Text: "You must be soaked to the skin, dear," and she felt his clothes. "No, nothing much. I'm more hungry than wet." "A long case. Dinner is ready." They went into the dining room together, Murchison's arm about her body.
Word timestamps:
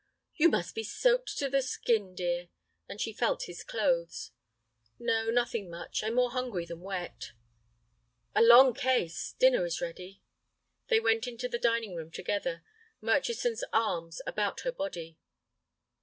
"You 0.33 0.49
must 0.49 0.73
be 0.73 0.83
soaked 0.83 1.37
to 1.37 1.47
the 1.47 1.61
skin, 1.61 2.15
dear," 2.15 2.49
and 2.89 2.99
she 2.99 3.13
felt 3.13 3.43
his 3.43 3.63
clothes. 3.63 4.31
"No, 4.97 5.29
nothing 5.29 5.69
much. 5.69 6.03
I'm 6.03 6.15
more 6.15 6.31
hungry 6.31 6.65
than 6.65 6.81
wet." 6.81 7.33
"A 8.33 8.41
long 8.41 8.73
case. 8.73 9.33
Dinner 9.37 9.63
is 9.63 9.79
ready." 9.79 10.23
They 10.87 10.99
went 10.99 11.27
into 11.27 11.47
the 11.47 11.59
dining 11.59 11.93
room 11.93 12.09
together, 12.09 12.63
Murchison's 12.99 13.63
arm 13.71 14.09
about 14.25 14.61
her 14.61 14.71
body. 14.71 15.19